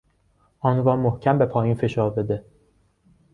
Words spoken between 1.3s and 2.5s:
به پایین فشار بده!